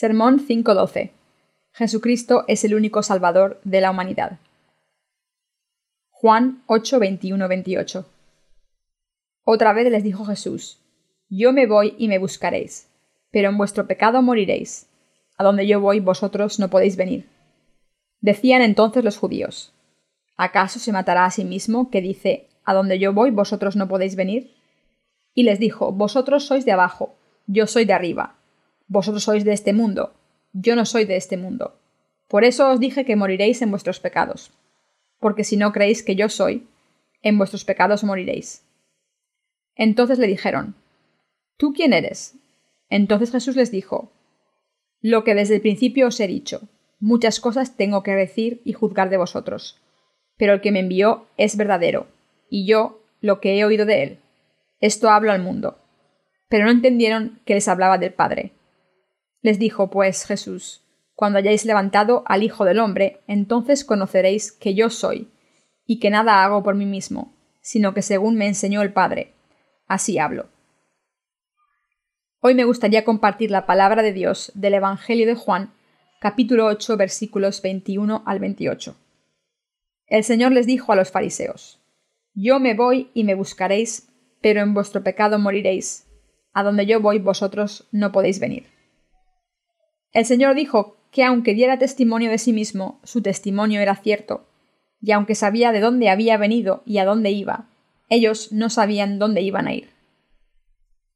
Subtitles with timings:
[0.00, 1.10] Sermón 5.12.
[1.72, 4.38] Jesucristo es el único Salvador de la humanidad.
[6.10, 8.04] Juan 8.21-28.
[9.42, 10.78] Otra vez les dijo Jesús,
[11.28, 12.88] Yo me voy y me buscaréis,
[13.32, 14.86] pero en vuestro pecado moriréis.
[15.36, 17.28] A donde yo voy vosotros no podéis venir.
[18.20, 19.74] Decían entonces los judíos,
[20.36, 24.14] ¿acaso se matará a sí mismo que dice, A donde yo voy vosotros no podéis
[24.14, 24.54] venir?
[25.34, 27.16] Y les dijo, Vosotros sois de abajo,
[27.48, 28.37] yo soy de arriba
[28.88, 30.14] vosotros sois de este mundo,
[30.52, 31.78] yo no soy de este mundo.
[32.26, 34.50] Por eso os dije que moriréis en vuestros pecados.
[35.20, 36.66] Porque si no creéis que yo soy,
[37.22, 38.64] en vuestros pecados moriréis.
[39.74, 40.74] Entonces le dijeron,
[41.56, 42.34] ¿Tú quién eres?
[42.90, 44.12] Entonces Jesús les dijo,
[45.00, 46.62] Lo que desde el principio os he dicho,
[47.00, 49.80] muchas cosas tengo que decir y juzgar de vosotros,
[50.36, 52.06] pero el que me envió es verdadero,
[52.48, 54.18] y yo lo que he oído de él.
[54.80, 55.78] Esto hablo al mundo.
[56.48, 58.52] Pero no entendieron que les hablaba del Padre.
[59.40, 64.90] Les dijo pues Jesús, Cuando hayáis levantado al Hijo del hombre, entonces conoceréis que yo
[64.90, 65.30] soy,
[65.86, 69.34] y que nada hago por mí mismo, sino que según me enseñó el Padre.
[69.86, 70.48] Así hablo.
[72.40, 75.72] Hoy me gustaría compartir la palabra de Dios del Evangelio de Juan,
[76.20, 78.96] capítulo 8, versículos 21 al 28.
[80.06, 81.80] El Señor les dijo a los fariseos,
[82.34, 84.08] Yo me voy y me buscaréis,
[84.40, 86.06] pero en vuestro pecado moriréis.
[86.52, 88.77] A donde yo voy vosotros no podéis venir.
[90.12, 94.46] El Señor dijo que aunque diera testimonio de sí mismo, su testimonio era cierto,
[95.00, 97.68] y aunque sabía de dónde había venido y a dónde iba,
[98.08, 99.90] ellos no sabían dónde iban a ir.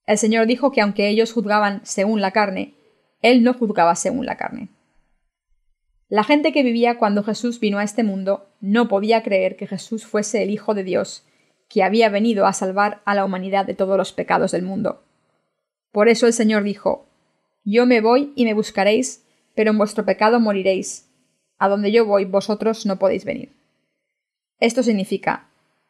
[0.07, 2.75] El Señor dijo que aunque ellos juzgaban según la carne,
[3.23, 4.69] Él no juzgaba según la carne.
[6.09, 10.05] La gente que vivía cuando Jesús vino a este mundo no podía creer que Jesús
[10.05, 11.24] fuese el Hijo de Dios,
[11.69, 15.05] que había venido a salvar a la humanidad de todos los pecados del mundo.
[15.91, 17.07] Por eso el Señor dijo,
[17.64, 19.24] yo me voy y me buscaréis,
[19.55, 21.08] pero en vuestro pecado moriréis.
[21.58, 23.52] A donde yo voy vosotros no podéis venir.
[24.58, 25.48] Esto significa,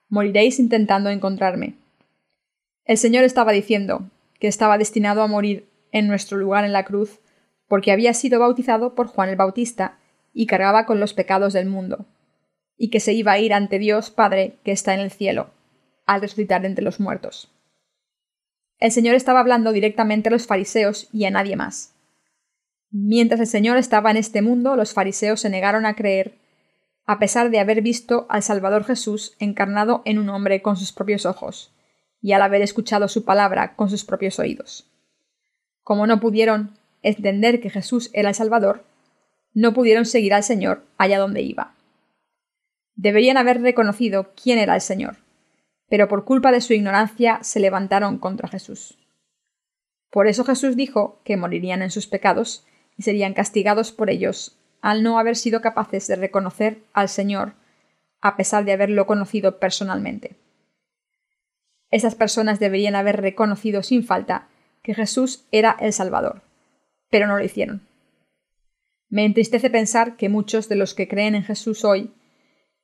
[0.08, 1.74] moriréis intentando encontrarme.
[2.84, 7.20] El Señor estaba diciendo que estaba destinado a morir en nuestro lugar en la cruz,
[7.68, 9.98] porque había sido bautizado por Juan el Bautista
[10.34, 12.06] y cargaba con los pecados del mundo,
[12.76, 15.50] y que se iba a ir ante Dios Padre que está en el cielo,
[16.06, 17.50] al resucitar entre los muertos.
[18.82, 21.94] El Señor estaba hablando directamente a los fariseos y a nadie más.
[22.91, 26.34] Mientras el Señor estaba en este mundo, los fariseos se negaron a creer,
[27.06, 31.26] a pesar de haber visto al Salvador Jesús encarnado en un hombre con sus propios
[31.26, 31.70] ojos,
[32.20, 34.91] y al haber escuchado su palabra con sus propios oídos.
[35.84, 38.82] Como no pudieron entender que Jesús era el Salvador,
[39.54, 41.76] no pudieron seguir al Señor allá donde iba.
[42.97, 45.19] Deberían haber reconocido quién era el Señor,
[45.92, 48.97] pero por culpa de su ignorancia se levantaron contra Jesús.
[50.08, 52.64] Por eso Jesús dijo que morirían en sus pecados
[52.97, 57.52] y serían castigados por ellos al no haber sido capaces de reconocer al Señor
[58.22, 60.36] a pesar de haberlo conocido personalmente.
[61.91, 64.48] Esas personas deberían haber reconocido sin falta
[64.82, 66.41] que Jesús era el Salvador,
[67.10, 67.86] pero no lo hicieron.
[69.10, 72.14] Me entristece pensar que muchos de los que creen en Jesús hoy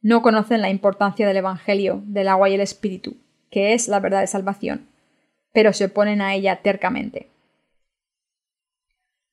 [0.00, 3.16] no conocen la importancia del Evangelio, del agua y el Espíritu,
[3.50, 4.86] que es la verdad de salvación,
[5.52, 7.28] pero se oponen a ella tercamente.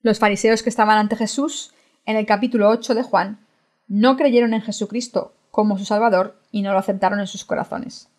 [0.01, 1.73] Los fariseos que estaban ante Jesús,
[2.05, 3.39] en el capítulo 8 de Juan,
[3.87, 8.09] no creyeron en Jesucristo como su Salvador y no lo aceptaron en sus corazones.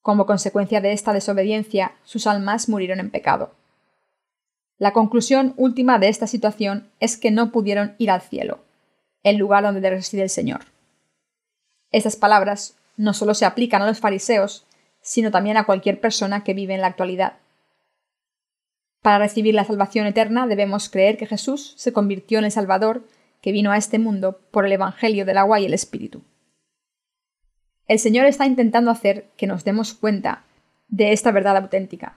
[0.00, 3.54] Como consecuencia de esta desobediencia, sus almas murieron en pecado.
[4.78, 8.64] La conclusión última de esta situación es que no pudieron ir al cielo,
[9.22, 10.71] el lugar donde reside el Señor.
[11.92, 14.66] Estas palabras no solo se aplican a los fariseos,
[15.02, 17.34] sino también a cualquier persona que vive en la actualidad.
[19.02, 23.02] Para recibir la salvación eterna debemos creer que Jesús se convirtió en el Salvador
[23.40, 26.22] que vino a este mundo por el Evangelio del agua y el Espíritu.
[27.88, 30.44] El Señor está intentando hacer que nos demos cuenta
[30.88, 32.16] de esta verdad auténtica.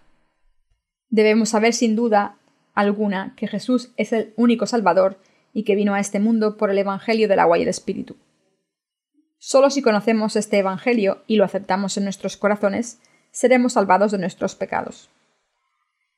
[1.10, 2.38] Debemos saber sin duda
[2.75, 5.18] alguna que Jesús es el único Salvador
[5.54, 8.16] y que vino a este mundo por el Evangelio del agua y el Espíritu.
[9.47, 13.00] Solo si conocemos este Evangelio y lo aceptamos en nuestros corazones,
[13.30, 15.12] seremos salvados de nuestros pecados.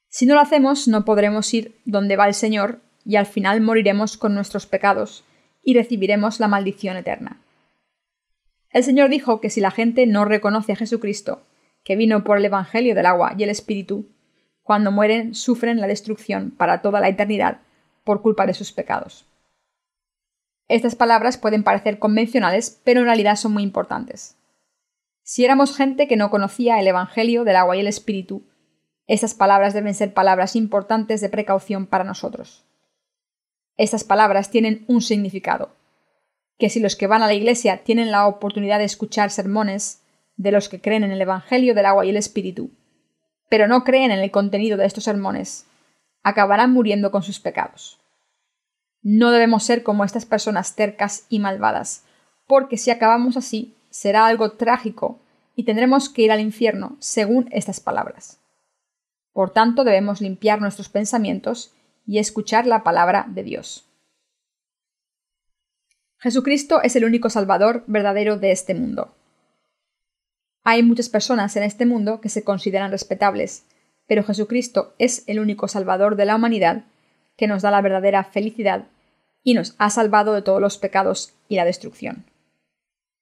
[0.07, 4.15] Si no lo hacemos, no podremos ir donde va el Señor y al final moriremos
[4.15, 5.25] con nuestros pecados
[5.61, 7.41] y recibiremos la maldición eterna.
[8.69, 11.41] El Señor dijo que si la gente no reconoce a Jesucristo,
[11.83, 14.05] que vino por el Evangelio del agua y el Espíritu,
[14.63, 17.59] cuando mueren sufren la destrucción para toda la eternidad
[18.05, 19.26] por culpa de sus pecados.
[20.67, 24.37] Estas palabras pueden parecer convencionales, pero en realidad son muy importantes.
[25.23, 28.43] Si éramos gente que no conocía el Evangelio del agua y el Espíritu,
[29.07, 32.65] estas palabras deben ser palabras importantes de precaución para nosotros.
[33.77, 35.75] Estas palabras tienen un significado,
[36.57, 40.01] que si los que van a la iglesia tienen la oportunidad de escuchar sermones
[40.35, 42.71] de los que creen en el Evangelio del agua y el Espíritu,
[43.49, 45.65] pero no creen en el contenido de estos sermones,
[46.23, 47.99] acabarán muriendo con sus pecados.
[49.01, 52.03] No debemos ser como estas personas tercas y malvadas,
[52.47, 55.19] porque si acabamos así, será algo trágico
[55.55, 58.39] y tendremos que ir al infierno según estas palabras.
[59.33, 61.73] Por tanto, debemos limpiar nuestros pensamientos
[62.05, 63.85] y escuchar la palabra de Dios.
[66.19, 69.13] Jesucristo es el único Salvador verdadero de este mundo.
[70.63, 73.65] Hay muchas personas en este mundo que se consideran respetables,
[74.07, 76.83] pero Jesucristo es el único Salvador de la humanidad
[77.37, 78.85] que nos da la verdadera felicidad
[79.43, 82.25] y nos ha salvado de todos los pecados y la destrucción.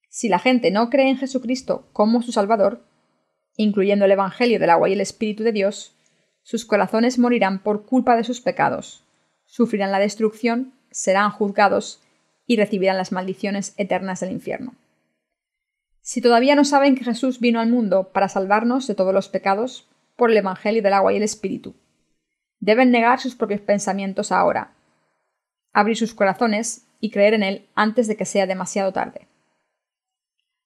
[0.10, 2.82] Si la gente no cree en Jesucristo como su Salvador,
[3.58, 5.94] incluyendo el Evangelio del agua y el Espíritu de Dios,
[6.42, 9.04] sus corazones morirán por culpa de sus pecados,
[9.46, 12.02] sufrirán la destrucción, serán juzgados
[12.48, 14.74] y recibirán las maldiciones eternas del infierno.
[16.02, 19.88] Si todavía no saben que Jesús vino al mundo para salvarnos de todos los pecados
[20.16, 21.76] por el Evangelio del agua y el Espíritu,
[22.66, 24.74] deben negar sus propios pensamientos ahora,
[25.72, 29.28] abrir sus corazones y creer en Él antes de que sea demasiado tarde.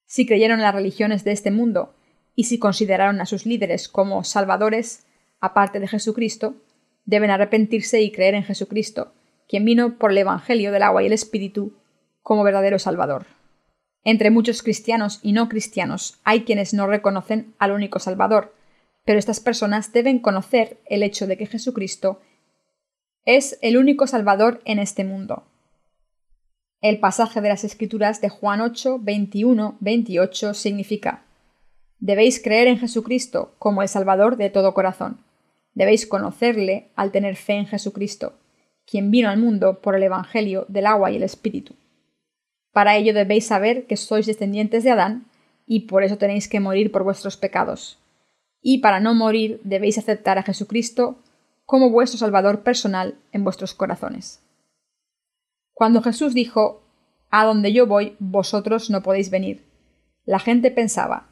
[0.06, 1.94] Si creyeron en las religiones de este mundo
[2.34, 5.04] y si consideraron a sus líderes como salvadores,
[5.40, 6.54] aparte de Jesucristo,
[7.04, 9.12] deben arrepentirse y creer en Jesucristo,
[9.46, 11.74] quien vino por el Evangelio del agua y el Espíritu
[12.22, 13.26] como verdadero Salvador.
[14.04, 18.54] Entre muchos cristianos y no cristianos hay quienes no reconocen al único Salvador,
[19.04, 22.20] pero estas personas deben conocer el hecho de que Jesucristo
[23.24, 25.44] es el único Salvador en este mundo.
[26.80, 31.24] El pasaje de las Escrituras de Juan 8, 21, 28 significa
[31.98, 35.18] Debéis creer en Jesucristo como el Salvador de todo corazón.
[35.74, 38.32] Debéis conocerle al tener fe en Jesucristo,
[38.86, 41.74] quien vino al mundo por el Evangelio del agua y el Espíritu.
[42.72, 45.26] Para ello debéis saber que sois descendientes de Adán,
[45.66, 47.98] y por eso tenéis que morir por vuestros pecados.
[48.62, 51.22] Y para no morir debéis aceptar a Jesucristo
[51.64, 54.42] como vuestro Salvador personal en vuestros corazones.
[55.72, 56.82] Cuando Jesús dijo,
[57.30, 59.64] A donde yo voy, vosotros no podéis venir,
[60.24, 61.28] la gente pensaba,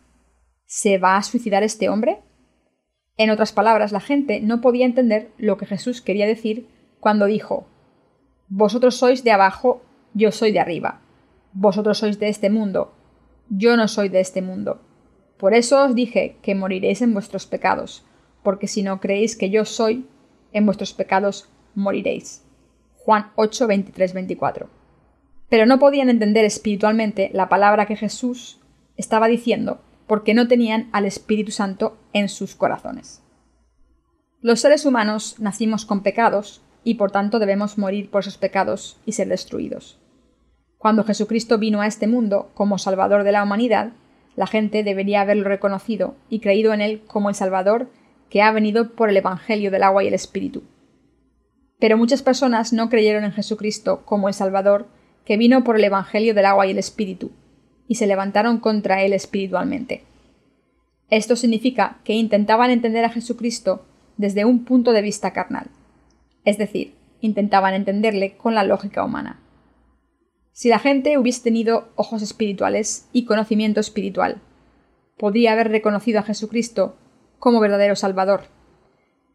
[0.64, 2.22] ¿se va a suicidar este hombre?
[3.16, 6.68] En otras palabras, la gente no podía entender lo que Jesús quería decir
[7.00, 7.66] cuando dijo,
[8.48, 9.82] Vosotros sois de abajo,
[10.14, 11.00] yo soy de arriba.
[11.52, 12.94] Vosotros sois de este mundo,
[13.50, 14.80] yo no soy de este mundo.
[15.38, 18.04] Por eso os dije que moriréis en vuestros pecados,
[18.42, 20.06] porque si no creéis que yo soy,
[20.52, 22.44] en vuestros pecados moriréis.
[22.96, 24.68] Juan 8, 23, 24.
[25.48, 28.60] Pero no podían entender espiritualmente la palabra que Jesús
[28.96, 33.22] estaba diciendo porque no tenían al Espíritu Santo en sus corazones.
[34.40, 39.12] Los seres humanos nacimos con pecados y por tanto debemos morir por esos pecados y
[39.12, 40.00] ser destruidos.
[40.78, 43.92] Cuando Jesucristo vino a este mundo como Salvador de la humanidad,
[44.38, 47.90] la gente debería haberlo reconocido y creído en él como el Salvador
[48.30, 50.62] que ha venido por el Evangelio del agua y el Espíritu.
[51.80, 54.86] Pero muchas personas no creyeron en Jesucristo como el Salvador
[55.24, 57.32] que vino por el Evangelio del agua y el Espíritu,
[57.88, 60.04] y se levantaron contra él espiritualmente.
[61.10, 63.86] Esto significa que intentaban entender a Jesucristo
[64.18, 65.66] desde un punto de vista carnal,
[66.44, 69.40] es decir, intentaban entenderle con la lógica humana.
[70.58, 74.42] Si la gente hubiese tenido ojos espirituales y conocimiento espiritual,
[75.16, 76.96] podría haber reconocido a Jesucristo
[77.38, 78.46] como verdadero Salvador,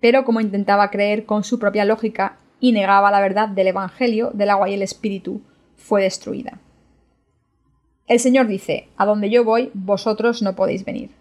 [0.02, 4.50] pero como intentaba creer con su propia lógica y negaba la verdad del Evangelio del
[4.50, 5.42] agua y el Espíritu,
[5.78, 6.60] fue destruida.
[8.06, 11.12] El Señor dice, A donde yo voy, vosotros no podéis venir.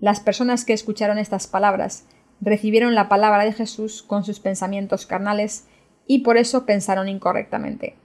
[0.00, 2.06] Las personas que escucharon estas palabras
[2.40, 5.68] recibieron la palabra de Jesús con sus pensamientos carnales
[6.08, 8.01] y por eso pensaron incorrectamente.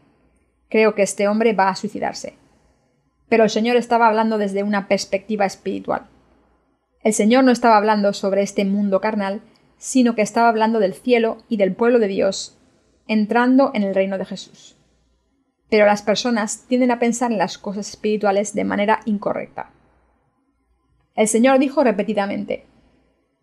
[0.69, 2.35] Creo que este hombre va a suicidarse.
[3.29, 6.07] Pero el Señor estaba hablando desde una perspectiva espiritual.
[7.03, 9.41] El Señor no estaba hablando sobre este mundo carnal,
[9.77, 12.57] sino que estaba hablando del cielo y del pueblo de Dios,
[13.07, 14.77] entrando en el reino de Jesús
[15.69, 19.71] pero las personas tienden a pensar en las cosas espirituales de manera incorrecta.
[21.15, 22.65] El Señor dijo repetidamente,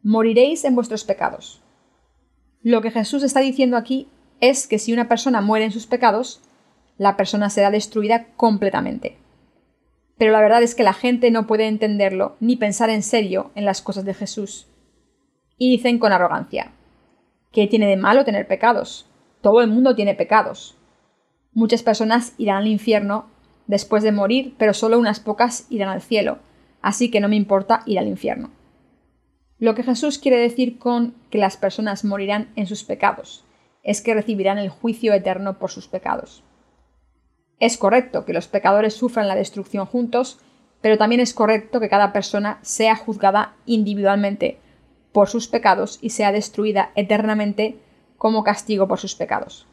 [0.02, 1.62] Moriréis en vuestros pecados.
[2.62, 4.08] Lo que Jesús está diciendo aquí
[4.40, 6.42] es que si una persona muere en sus pecados,
[6.98, 9.16] la persona será destruida completamente.
[10.16, 13.64] Pero la verdad es que la gente no puede entenderlo ni pensar en serio en
[13.64, 14.68] las cosas de Jesús.
[15.58, 16.72] Y dicen con arrogancia,
[17.52, 19.06] ¿qué tiene de malo tener pecados?
[19.40, 20.76] Todo el mundo tiene pecados.
[21.52, 23.26] Muchas personas irán al infierno
[23.66, 26.38] después de morir, pero solo unas pocas irán al cielo,
[26.82, 28.50] así que no me importa ir al infierno.
[29.58, 33.44] Lo que Jesús quiere decir con que las personas morirán en sus pecados
[33.82, 36.42] es que recibirán el juicio eterno por sus pecados.
[37.60, 40.40] Es correcto que los pecadores sufran la destrucción juntos,
[40.80, 44.58] pero también es correcto que cada persona sea juzgada individualmente
[45.12, 47.78] por sus pecados y sea destruida eternamente
[48.18, 49.66] como castigo por sus pecados.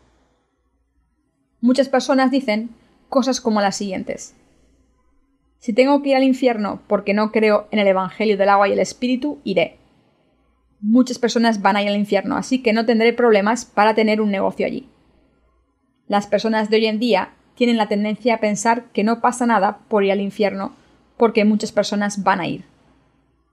[1.60, 2.70] Muchas personas dicen
[3.10, 4.36] cosas como las siguientes.
[5.60, 8.74] Si tengo que ir al infierno porque no creo en el Evangelio del agua y
[8.74, 9.78] el Espíritu, iré.
[10.80, 14.32] Muchas personas van a ir al infierno, así que no tendré problemas para tener un
[14.32, 14.90] negocio allí.
[16.08, 19.82] Las personas de hoy en día tienen la tendencia a pensar que no pasa nada
[19.88, 20.74] por ir al infierno
[21.16, 22.64] porque muchas personas van a ir.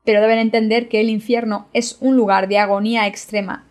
[0.02, 3.66] Pero deben entender que el infierno es un lugar de agonía extrema,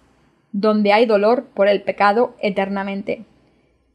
[0.51, 3.25] donde hay dolor por el pecado eternamente,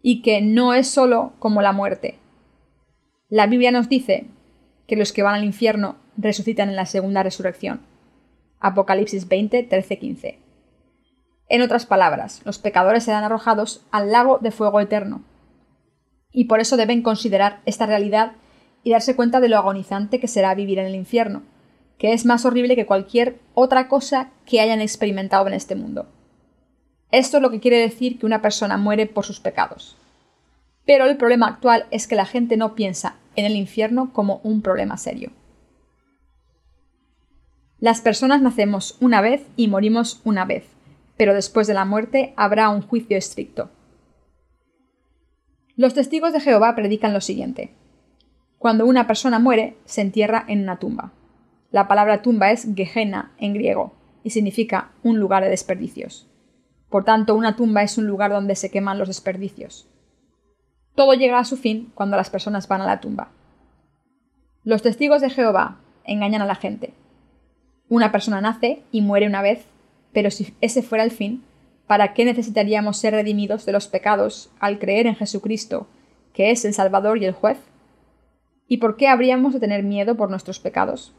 [0.03, 2.19] y que no es solo como la muerte.
[3.29, 4.27] La Biblia nos dice
[4.89, 7.83] que los que van al infierno resucitan en la segunda resurrección.
[8.59, 10.39] Apocalipsis 20, 13, 15.
[11.49, 15.23] En otras palabras, los pecadores serán arrojados al lago de fuego eterno,
[16.33, 18.33] y por eso deben considerar esta realidad
[18.85, 21.43] y darse cuenta de lo agonizante que será vivir en el infierno,
[21.99, 26.07] que es más horrible que cualquier otra cosa que hayan experimentado en este mundo.
[27.11, 29.97] Esto es lo que quiere decir que una persona muere por sus pecados.
[30.87, 34.63] Pero el problema actual es que la gente no piensa en el infierno como un
[34.63, 35.31] problema serio.
[37.79, 40.65] Las personas nacemos una vez y morimos una vez,
[41.17, 43.71] pero después de la muerte habrá un juicio estricto.
[45.83, 47.75] Los testigos de Jehová predican lo siguiente.
[48.59, 51.11] Cuando una persona muere, se entierra en una tumba.
[51.73, 56.31] La palabra tumba es Gehenna en griego y significa un lugar de desperdicios.
[56.89, 59.89] Por tanto, una tumba es un lugar donde se queman los desperdicios.
[60.95, 63.33] Todo llega a su fin cuando las personas van a la tumba.
[64.63, 66.95] Los testigos de Jehová engañan a la gente.
[67.89, 69.67] Una persona nace y muere una vez,
[70.13, 71.43] pero si ese fuera el fin,
[71.93, 75.89] ¿Para qué necesitaríamos ser redimidos de los pecados al creer en Jesucristo,
[76.33, 77.59] que es el Salvador y el juez?
[78.67, 81.13] ¿Y por qué habríamos de tener miedo por nuestros pecados?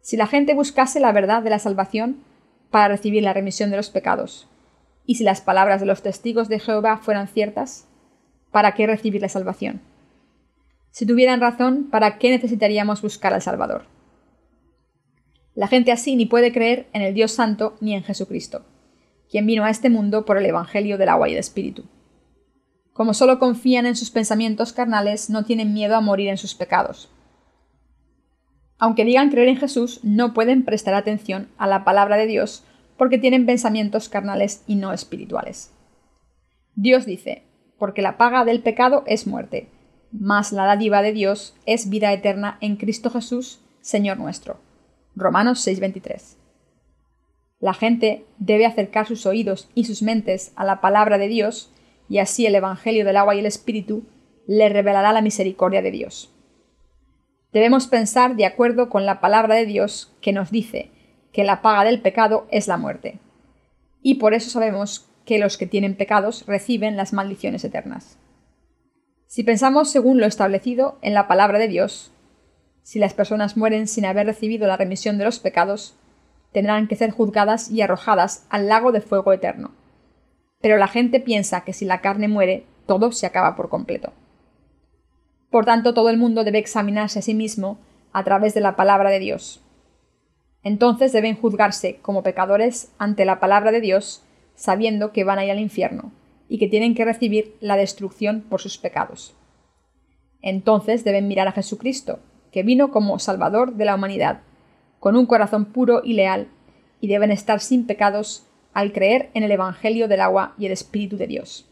[0.00, 2.24] Si la gente buscase la verdad de la salvación
[2.72, 4.48] para recibir la remisión de los pecados,
[5.06, 7.86] y si las palabras de los testigos de Jehová fueran ciertas,
[8.50, 9.80] ¿para qué recibir la salvación?
[10.90, 13.86] Si tuvieran razón, ¿para qué necesitaríamos buscar al Salvador?
[15.54, 18.64] La gente así ni puede creer en el Dios Santo ni en Jesucristo
[19.30, 21.84] quien vino a este mundo por el Evangelio del agua y del Espíritu.
[22.92, 27.10] Como solo confían en sus pensamientos carnales, no tienen miedo a morir en sus pecados.
[28.78, 32.64] Aunque digan creer en Jesús, no pueden prestar atención a la palabra de Dios
[32.96, 35.72] porque tienen pensamientos carnales y no espirituales.
[36.76, 37.44] Dios dice,
[37.78, 39.68] porque la paga del pecado es muerte,
[40.12, 44.58] mas la dádiva de Dios es vida eterna en Cristo Jesús, Señor nuestro.
[45.16, 46.36] Romanos 6:23.
[47.64, 51.72] La gente debe acercar sus oídos y sus mentes a la palabra de Dios,
[52.10, 54.04] y así el Evangelio del agua y el Espíritu
[54.46, 56.30] le revelará la misericordia de Dios.
[57.54, 60.90] Debemos pensar de acuerdo con la palabra de Dios que nos dice
[61.32, 63.18] que la paga del pecado es la muerte.
[64.02, 68.18] Y por eso sabemos que los que tienen pecados reciben las maldiciones eternas.
[69.26, 72.12] Si pensamos según lo establecido en la palabra de Dios,
[72.82, 75.96] si las personas mueren sin haber recibido la remisión de los pecados,
[76.54, 79.72] tendrán que ser juzgadas y arrojadas al lago de fuego eterno.
[80.60, 84.12] Pero la gente piensa que si la carne muere, todo se acaba por completo.
[85.50, 87.78] Por tanto, todo el mundo debe examinarse a sí mismo
[88.12, 89.62] a través de la palabra de Dios.
[90.62, 94.22] Entonces deben juzgarse como pecadores ante la palabra de Dios,
[94.54, 96.12] sabiendo que van a ir al infierno
[96.48, 99.34] y que tienen que recibir la destrucción por sus pecados.
[100.40, 102.20] Entonces deben mirar a Jesucristo,
[102.52, 104.42] que vino como Salvador de la humanidad
[105.04, 106.48] con un corazón puro y leal,
[106.98, 111.18] y deben estar sin pecados al creer en el Evangelio del agua y el Espíritu
[111.18, 111.68] de Dios.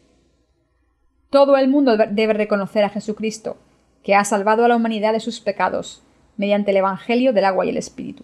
[1.31, 3.57] Todo el mundo debe reconocer a Jesucristo,
[4.03, 6.03] que ha salvado a la humanidad de sus pecados,
[6.37, 8.23] mediante el Evangelio del agua y el Espíritu.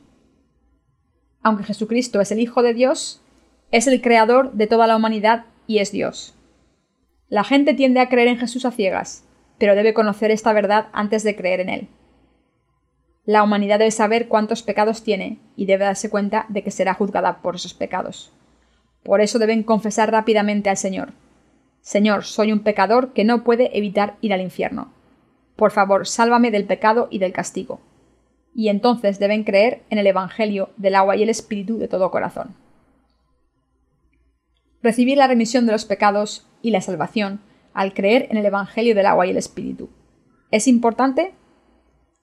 [1.42, 3.24] Aunque Jesucristo es el Hijo de Dios,
[3.72, 6.36] es el Creador de toda la humanidad y es Dios.
[7.30, 9.26] La gente tiende a creer en Jesús a ciegas,
[9.58, 11.88] pero debe conocer esta verdad antes de creer en Él.
[13.30, 17.44] La humanidad debe saber cuántos pecados tiene y debe darse cuenta de que será juzgada
[17.44, 18.34] por esos pecados.
[19.04, 21.14] Por eso deben confesar rápidamente al Señor.
[21.82, 24.92] Señor, soy un pecador que no puede evitar ir al infierno.
[25.58, 27.82] Por favor, sálvame del pecado y del castigo.
[28.56, 32.56] Y entonces deben creer en el Evangelio del agua y el Espíritu de todo corazón.
[34.82, 37.42] Recibir la remisión de los pecados y la salvación
[37.76, 39.88] al creer en el Evangelio del agua y el Espíritu.
[40.50, 41.36] ¿Es importante?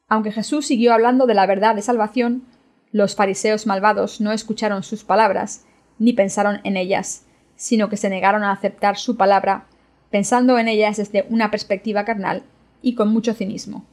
[0.08, 2.44] Aunque Jesús siguió hablando de la verdad de salvación,
[2.92, 5.66] los fariseos malvados no escucharon sus palabras,
[5.98, 9.66] ni pensaron en ellas, sino que se negaron a aceptar su palabra,
[10.10, 12.44] pensando en ellas desde una perspectiva carnal
[12.82, 13.84] y con mucho cinismo.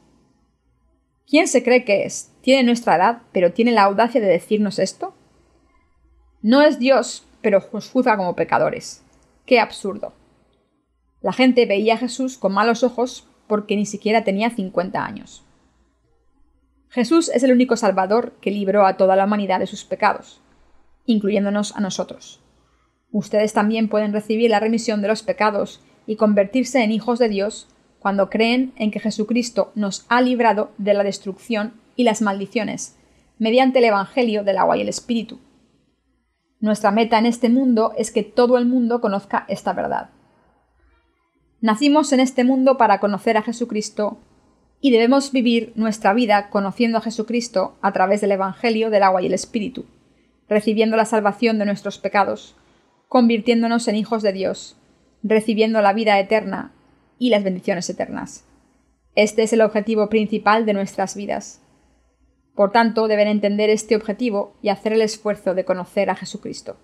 [1.26, 2.30] ¿Quién se cree que es?
[2.42, 5.14] Tiene nuestra edad, pero tiene la audacia de decirnos esto.
[6.42, 9.02] No es Dios, pero os juzga como pecadores.
[9.46, 10.12] ¡Qué absurdo!
[11.22, 15.44] La gente veía a Jesús con malos ojos porque ni siquiera tenía 50 años.
[16.94, 20.40] Jesús es el único Salvador que libró a toda la humanidad de sus pecados,
[21.06, 22.40] incluyéndonos a nosotros.
[23.10, 27.66] Ustedes también pueden recibir la remisión de los pecados y convertirse en hijos de Dios
[27.98, 32.96] cuando creen en que Jesucristo nos ha librado de la destrucción y las maldiciones,
[33.40, 35.40] mediante el Evangelio del agua y el Espíritu.
[36.60, 40.10] Nuestra meta en este mundo es que todo el mundo conozca esta verdad.
[41.60, 44.20] Nacimos en este mundo para conocer a Jesucristo
[44.84, 49.26] y debemos vivir nuestra vida conociendo a Jesucristo a través del Evangelio del agua y
[49.26, 49.86] el Espíritu,
[50.46, 52.54] recibiendo la salvación de nuestros pecados,
[53.08, 54.76] convirtiéndonos en hijos de Dios,
[55.22, 56.72] recibiendo la vida eterna
[57.18, 58.44] y las bendiciones eternas.
[59.14, 61.62] Este es el objetivo principal de nuestras vidas.
[62.54, 66.76] Por tanto, deben entender este objetivo y hacer el esfuerzo de conocer a Jesucristo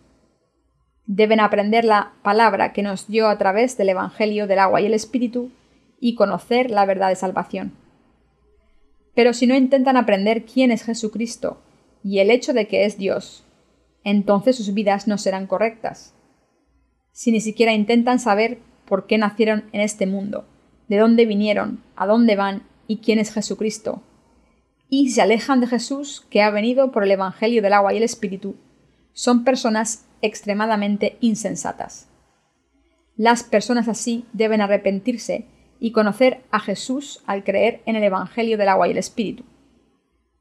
[1.13, 4.95] deben aprender la palabra que nos dio a través del Evangelio del agua y el
[4.95, 5.51] Espíritu
[5.99, 7.73] y conocer la verdad de salvación.
[9.15, 11.61] Pero si no intentan aprender quién es Jesucristo
[12.03, 13.45] y el hecho de que es Dios,
[14.05, 16.15] entonces sus vidas no serán correctas.
[17.13, 20.47] Si ni siquiera intentan saber por qué nacieron en este mundo,
[20.89, 24.03] de dónde vinieron, a dónde van y quién es Jesucristo,
[24.89, 28.03] y se alejan de Jesús que ha venido por el Evangelio del agua y el
[28.03, 28.57] Espíritu,
[29.13, 32.09] son personas extremadamente insensatas.
[33.17, 35.47] Las personas así deben arrepentirse
[35.81, 39.45] y conocer a Jesús al creer en el Evangelio del agua y el Espíritu.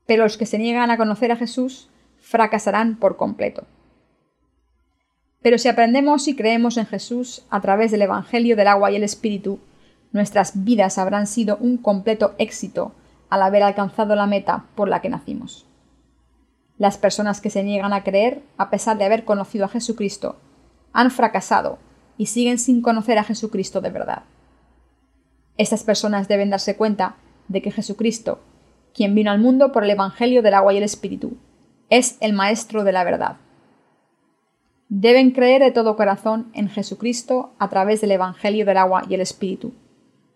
[0.05, 3.65] Pero los que se niegan a conocer a Jesús fracasarán por completo.
[5.41, 9.03] Pero si aprendemos y creemos en Jesús a través del Evangelio del agua y el
[9.03, 9.59] Espíritu,
[10.11, 12.93] nuestras vidas habrán sido un completo éxito
[13.29, 15.65] al haber alcanzado la meta por la que nacimos.
[16.77, 20.37] Las personas que se niegan a creer, a pesar de haber conocido a Jesucristo,
[20.91, 21.77] han fracasado
[22.17, 24.23] y siguen sin conocer a Jesucristo de verdad.
[25.59, 27.17] Estas personas deben darse cuenta
[27.49, 28.39] de que Jesucristo,
[28.93, 31.35] quien vino al mundo por el Evangelio del agua y el Espíritu,
[31.89, 33.35] es el Maestro de la verdad.
[34.87, 39.19] Deben creer de todo corazón en Jesucristo a través del Evangelio del agua y el
[39.19, 39.73] Espíritu.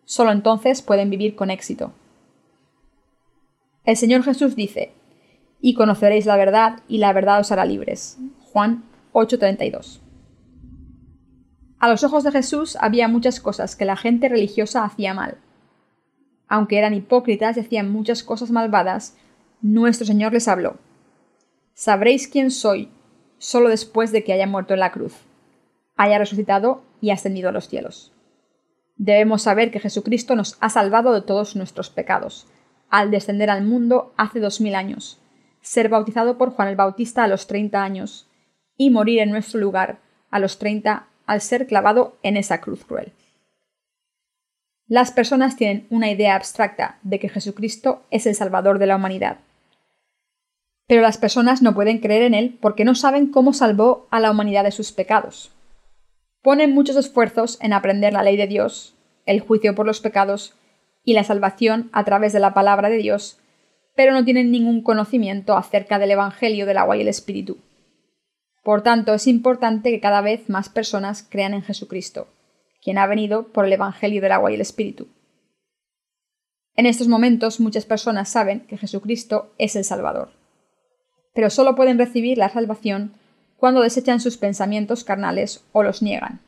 [0.04, 1.94] Solo entonces pueden vivir con éxito.
[3.86, 4.92] El Señor Jesús dice,
[5.62, 8.18] y conoceréis la verdad, y la verdad os hará libres.
[8.52, 8.84] Juan
[9.14, 10.02] 8:32.
[11.84, 15.36] A los ojos de Jesús había muchas cosas que la gente religiosa hacía mal.
[16.48, 19.18] Aunque eran hipócritas y hacían muchas cosas malvadas,
[19.62, 20.78] nuestro Señor les habló.
[21.74, 22.90] Sabréis quién soy
[23.38, 25.14] solo después de que haya muerto en la cruz,
[25.98, 28.14] haya resucitado y ascendido a los cielos.
[28.96, 32.48] Debemos saber que Jesucristo nos ha salvado de todos nuestros pecados,
[32.90, 35.20] al descender al mundo hace dos mil años,
[35.60, 38.30] ser bautizado por Juan el Bautista a los 30 años
[38.78, 40.00] y morir en nuestro lugar
[40.32, 43.14] a los 30 al ser clavado en esa cruz cruel.
[44.88, 49.38] Las personas tienen una idea abstracta de que Jesucristo es el Salvador de la humanidad.
[50.88, 54.32] Pero las personas no pueden creer en Él porque no saben cómo salvó a la
[54.32, 55.52] humanidad de sus pecados.
[56.42, 60.56] Ponen muchos esfuerzos en aprender la ley de Dios, el juicio por los pecados
[61.06, 63.40] y la salvación a través de la palabra de Dios
[63.96, 67.58] pero no tienen ningún conocimiento acerca del Evangelio del agua y el Espíritu.
[68.64, 72.28] Por tanto, es importante que cada vez más personas crean en Jesucristo,
[72.82, 75.10] quien ha venido por el Evangelio del agua y el Espíritu.
[76.76, 80.32] En estos momentos muchas personas saben que Jesucristo es el Salvador,
[81.34, 83.14] pero solo pueden recibir la salvación
[83.58, 86.42] cuando desechan sus pensamientos carnales o los niegan.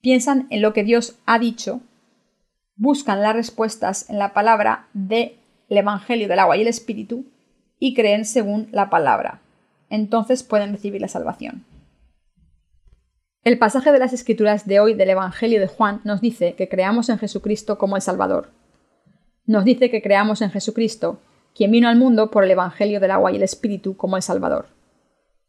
[0.00, 1.80] Piensan en lo que Dios ha dicho,
[2.76, 5.36] buscan las respuestas en la palabra de
[5.68, 7.24] el Evangelio del agua y el Espíritu
[7.78, 9.40] y creen según la palabra.
[9.90, 11.66] Entonces pueden recibir la salvación.
[13.42, 17.08] El pasaje de las Escrituras de hoy del Evangelio de Juan nos dice que creamos
[17.08, 18.50] en Jesucristo como el Salvador.
[19.46, 21.20] Nos dice que creamos en Jesucristo,
[21.54, 24.68] quien vino al mundo por el Evangelio del agua y el Espíritu como el Salvador.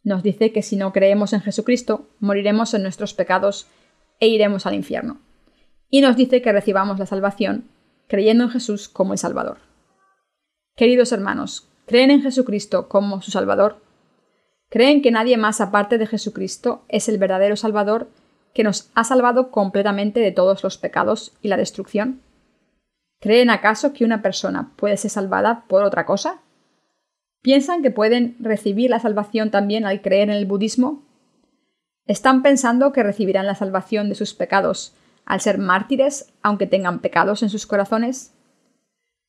[0.04, 3.68] Nos dice que si no creemos en Jesucristo, moriremos en nuestros pecados
[4.20, 5.20] e iremos al infierno.
[5.90, 7.70] Y nos dice que recibamos la salvación
[8.08, 9.60] creyendo en Jesús como el Salvador.
[10.76, 13.91] Queridos hermanos, ¿creen en Jesucristo como su Salvador?
[14.72, 18.08] ¿Creen que nadie más aparte de Jesucristo es el verdadero Salvador
[18.54, 22.22] que nos ha salvado completamente de todos los pecados y la destrucción?
[23.20, 26.40] ¿Creen acaso que una persona puede ser salvada por otra cosa?
[27.42, 31.04] ¿Piensan que pueden recibir la salvación también al creer en el budismo?
[32.06, 37.44] ¿Están pensando que recibirán la salvación de sus pecados al ser mártires aunque tengan pecados
[37.44, 38.34] en sus corazones?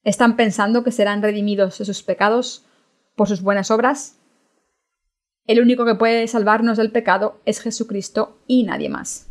[0.05, 2.64] ¿Están pensando que serán redimidos de sus pecados
[3.16, 4.21] por sus buenas obras?
[5.46, 9.28] El único que puede salvarnos del pecado es Jesucristo y nadie más.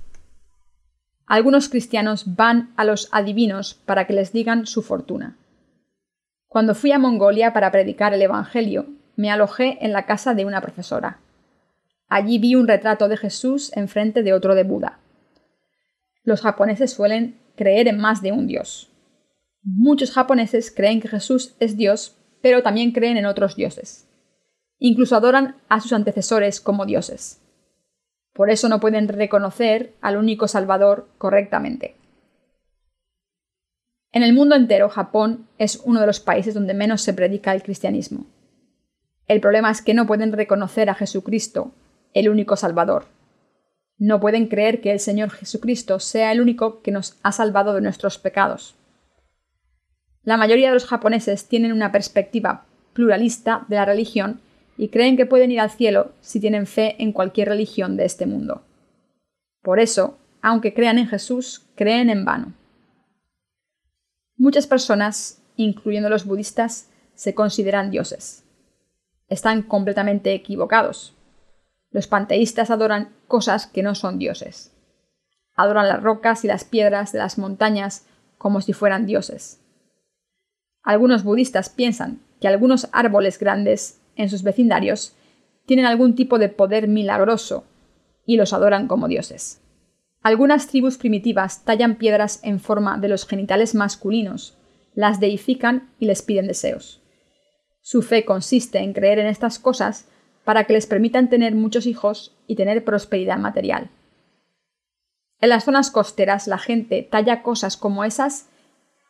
[1.25, 5.37] Algunos cristianos van a los adivinos para que les digan su fortuna.
[6.47, 10.59] Cuando fui a Mongolia para predicar el Evangelio, me alojé en la casa de una
[10.59, 11.19] profesora.
[12.09, 14.99] Allí vi un retrato de Jesús enfrente de otro de Buda.
[16.25, 18.91] Los japoneses suelen creer en más de un dios.
[19.63, 24.10] Muchos japoneses creen que Jesús es Dios, pero también creen en otros dioses.
[24.83, 27.39] Incluso adoran a sus antecesores como dioses.
[28.33, 31.95] Por eso no pueden reconocer al único Salvador correctamente.
[34.11, 37.61] En el mundo entero, Japón es uno de los países donde menos se predica el
[37.61, 38.25] cristianismo.
[39.27, 41.73] El problema es que no pueden reconocer a Jesucristo,
[42.15, 43.05] el único Salvador.
[43.99, 47.81] No pueden creer que el Señor Jesucristo sea el único que nos ha salvado de
[47.81, 48.73] nuestros pecados.
[50.23, 54.41] La mayoría de los japoneses tienen una perspectiva pluralista de la religión
[54.77, 58.25] y creen que pueden ir al cielo si tienen fe en cualquier religión de este
[58.25, 58.63] mundo.
[59.61, 62.53] Por eso, aunque crean en Jesús, creen en vano.
[64.37, 68.43] Muchas personas, incluyendo los budistas, se consideran dioses.
[69.27, 71.13] Están completamente equivocados.
[71.91, 74.75] Los panteístas adoran cosas que no son dioses.
[75.55, 78.07] Adoran las rocas y las piedras de las montañas
[78.37, 79.61] como si fueran dioses.
[80.83, 85.15] Algunos budistas piensan que algunos árboles grandes en sus vecindarios
[85.65, 87.65] tienen algún tipo de poder milagroso
[88.25, 89.61] y los adoran como dioses.
[90.21, 94.57] Algunas tribus primitivas tallan piedras en forma de los genitales masculinos,
[94.93, 97.01] las deifican y les piden deseos.
[97.81, 100.07] Su fe consiste en creer en estas cosas
[100.43, 103.89] para que les permitan tener muchos hijos y tener prosperidad material.
[105.39, 108.47] En las zonas costeras la gente talla cosas como esas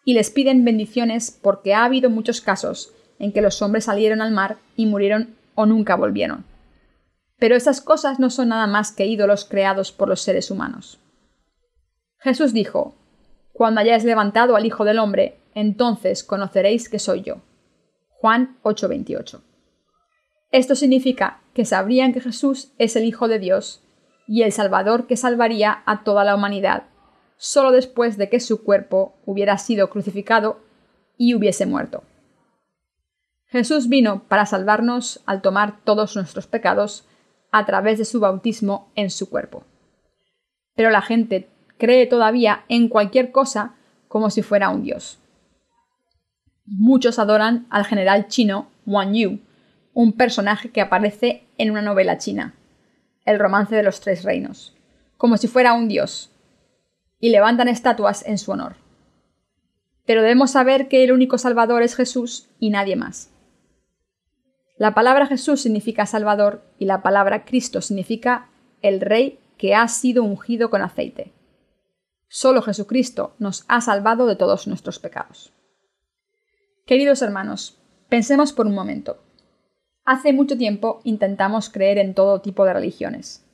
[0.06, 4.32] y les piden bendiciones porque ha habido muchos casos en que los hombres salieron al
[4.32, 6.44] mar y murieron o nunca volvieron.
[7.38, 11.00] Pero esas cosas no son nada más que ídolos creados por los seres humanos.
[12.18, 12.96] Jesús dijo,
[13.54, 17.42] Cuando hayáis levantado al Hijo del Hombre, entonces conoceréis que soy yo.
[18.10, 19.42] Juan 8:28.
[20.52, 23.84] Esto significa que sabrían que Jesús es el Hijo de Dios
[24.28, 26.84] y el Salvador que salvaría a toda la humanidad,
[27.38, 30.60] solo después de que su cuerpo hubiera sido crucificado
[31.18, 32.04] y hubiese muerto.
[33.52, 37.06] Jesús vino para salvarnos al tomar todos nuestros pecados
[37.52, 39.66] a través de su bautismo en su cuerpo.
[40.74, 43.76] Pero la gente cree todavía en cualquier cosa
[44.08, 45.20] como si fuera un dios.
[46.66, 49.40] Muchos adoran al general chino Wang Yu,
[49.94, 52.56] un personaje que aparece en una novela china,
[53.26, 54.74] El romance de los tres reinos,
[55.18, 56.32] como si fuera un dios,
[57.20, 58.78] y levantan estatuas en su honor.
[60.06, 63.30] Pero debemos saber que el único Salvador es Jesús y nadie más.
[64.82, 68.50] La palabra Jesús significa Salvador y la palabra Cristo significa
[68.82, 71.34] el Rey que ha sido ungido con aceite.
[72.28, 75.54] Solo Jesucristo nos ha salvado de todos nuestros pecados.
[76.88, 77.78] Queridos hermanos,
[78.10, 79.22] pensemos por un momento.
[80.04, 83.46] Hace mucho tiempo intentamos creer en todo tipo de religiones.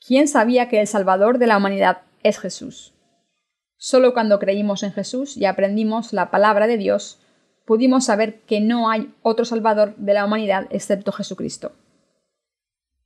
[0.00, 2.94] ¿Quién sabía que el Salvador de la humanidad es Jesús?
[3.76, 7.21] Solo cuando creímos en Jesús y aprendimos la palabra de Dios,
[7.64, 11.72] pudimos saber que no hay otro Salvador de la humanidad excepto Jesucristo.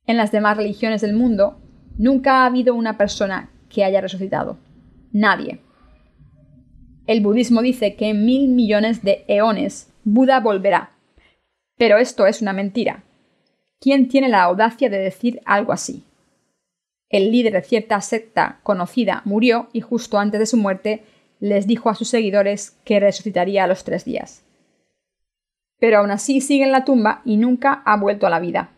[0.05, 1.59] En las demás religiones del mundo,
[1.97, 4.57] nunca ha habido una persona que haya resucitado.
[5.11, 5.59] Nadie.
[7.05, 10.91] El budismo dice que en mil millones de eones Buda volverá.
[11.77, 13.03] Pero esto es una mentira.
[13.79, 16.03] ¿Quién tiene la audacia de decir algo así?
[17.09, 21.03] El líder de cierta secta conocida murió y justo antes de su muerte
[21.39, 24.46] les dijo a sus seguidores que resucitaría a los tres días
[25.79, 28.71] pero aún así sigue en la tumba y nunca ha vuelto a la vida.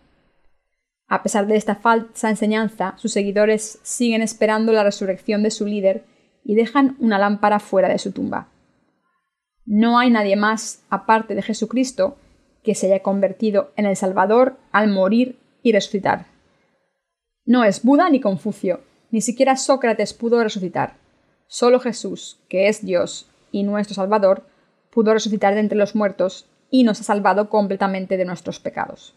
[1.07, 6.03] A pesar de esta falsa enseñanza, sus seguidores siguen esperando la resurrección de su líder
[6.43, 8.49] y dejan una lámpara fuera de su tumba.
[9.65, 12.17] No hay nadie más, aparte de Jesucristo,
[12.63, 16.25] que se haya convertido en el Salvador al morir y resucitar.
[17.45, 18.81] No es Buda ni Confucio,
[19.11, 20.97] ni siquiera Sócrates pudo resucitar.
[21.47, 24.45] Solo Jesús, que es Dios y nuestro Salvador,
[24.91, 29.15] pudo resucitar de entre los muertos y nos ha salvado completamente de nuestros pecados.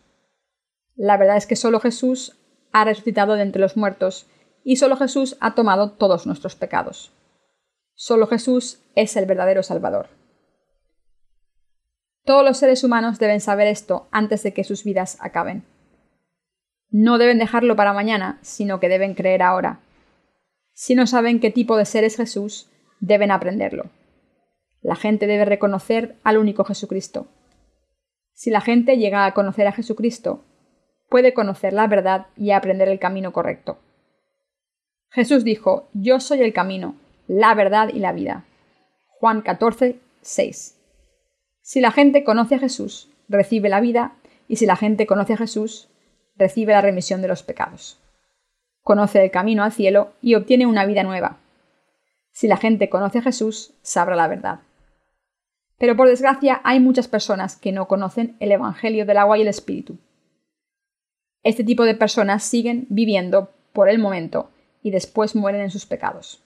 [0.95, 2.39] La verdad es que solo Jesús
[2.73, 4.27] ha resucitado de entre los muertos
[4.65, 7.13] y solo Jesús ha tomado todos nuestros pecados.
[7.95, 10.09] Solo Jesús es el verdadero Salvador.
[12.25, 15.65] Todos los seres humanos deben saber esto antes de que sus vidas acaben.
[16.89, 19.81] No deben dejarlo para mañana, sino que deben creer ahora.
[20.73, 23.91] Si no saben qué tipo de ser es Jesús, deben aprenderlo.
[24.83, 27.27] La gente debe reconocer al único Jesucristo.
[28.43, 30.43] Si la gente llega a conocer a Jesucristo,
[31.09, 33.79] puede conocer la verdad y aprender el camino correcto.
[35.11, 36.97] Jesús dijo, Yo soy el camino,
[37.29, 38.45] la verdad y la vida.
[39.07, 40.77] Juan 14, 6.
[41.61, 44.15] Si la gente conoce a Jesús, recibe la vida,
[44.49, 45.89] y si la gente conoce a Jesús,
[46.35, 48.01] recibe la remisión de los pecados.
[48.83, 51.39] Conoce el camino al cielo y obtiene una vida nueva.
[52.33, 54.63] Si la gente conoce a Jesús, sabrá la verdad.
[55.79, 59.49] Pero por desgracia hay muchas personas que no conocen el Evangelio del agua y el
[59.49, 59.99] Espíritu.
[61.43, 64.51] Este tipo de personas siguen viviendo por el momento
[64.83, 66.43] y después mueren en sus pecados.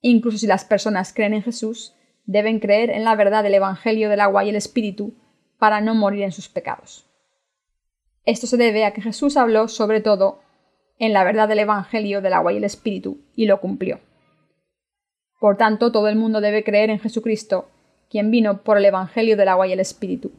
[0.00, 1.94] Incluso si las personas creen en Jesús,
[2.26, 5.14] deben creer en la verdad del Evangelio del agua y el Espíritu
[5.58, 7.06] para no morir en sus pecados.
[8.24, 10.40] Esto se debe a que Jesús habló sobre todo
[10.98, 14.00] en la verdad del Evangelio del agua y el Espíritu y lo cumplió.
[15.38, 17.68] Por tanto, todo el mundo debe creer en Jesucristo
[18.10, 20.32] quien vino por el Evangelio del agua y el Espíritu.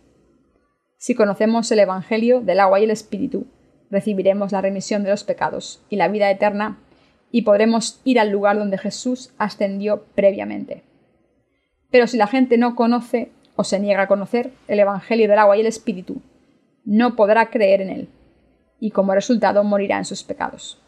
[0.98, 3.48] Si conocemos el Evangelio del agua y el Espíritu,
[3.90, 6.80] recibiremos la remisión de los pecados y la vida eterna,
[7.30, 10.84] y podremos ir al lugar donde Jesús ascendió previamente.
[11.92, 15.58] Pero si la gente no conoce o se niega a conocer el Evangelio del agua
[15.58, 16.22] y el Espíritu,
[16.86, 18.10] no podrá creer en él,
[18.80, 20.82] y como resultado morirá en sus pecados.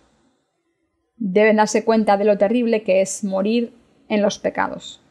[1.17, 3.73] Deben darse cuenta de lo terrible que es morir
[4.07, 5.01] en los pecados.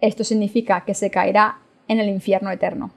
[0.00, 2.92] Esto significa que se caerá en el infierno eterno.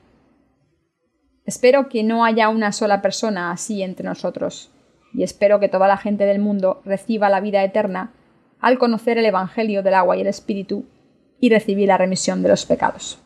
[1.45, 4.71] Espero que no haya una sola persona así entre nosotros,
[5.13, 8.12] y espero que toda la gente del mundo reciba la vida eterna
[8.60, 10.86] al conocer el Evangelio del agua y el Espíritu
[11.39, 13.19] y recibir la remisión de los pecados.